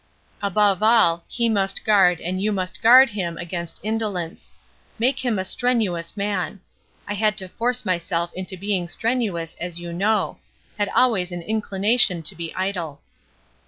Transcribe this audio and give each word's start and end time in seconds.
Above 0.41 0.81
all, 0.81 1.23
he 1.27 1.47
must 1.47 1.85
guard 1.85 2.19
and 2.19 2.41
you 2.41 2.51
must 2.51 2.81
guard 2.81 3.11
him 3.11 3.37
against 3.37 3.79
indolence. 3.83 4.51
Make 4.97 5.23
him 5.23 5.37
a 5.37 5.45
strenuous 5.45 6.17
man. 6.17 6.59
I 7.07 7.13
had 7.13 7.37
to 7.37 7.47
force 7.49 7.85
myself 7.85 8.33
into 8.33 8.57
being 8.57 8.87
strenuous 8.87 9.55
as 9.61 9.79
you 9.79 9.93
know 9.93 10.39
had 10.79 10.89
always 10.95 11.31
an 11.31 11.43
inclination 11.43 12.23
to 12.23 12.35
be 12.35 12.51
idle. 12.55 12.99